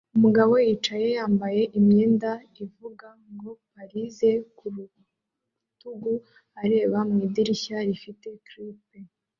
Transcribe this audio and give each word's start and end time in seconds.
Umugabo 0.17 0.53
yicaye 0.65 1.07
yambaye 1.17 1.61
imyenda 1.77 2.31
ivuga 2.63 3.07
ngo 3.33 3.49
"Polize" 3.71 4.29
ku 4.57 4.65
rutugu 4.73 6.13
areba 6.61 6.97
mu 7.09 7.17
idirishya 7.27 7.77
rifite 7.89 8.27
clip 8.47 8.79